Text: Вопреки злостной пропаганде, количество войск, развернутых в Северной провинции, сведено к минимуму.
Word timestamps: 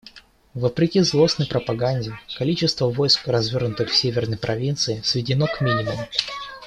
Вопреки 0.55 0.99
злостной 1.01 1.47
пропаганде, 1.47 2.17
количество 2.35 2.89
войск, 2.89 3.27
развернутых 3.27 3.89
в 3.91 3.95
Северной 3.95 4.39
провинции, 4.39 4.99
сведено 5.05 5.45
к 5.45 5.61
минимуму. 5.61 6.07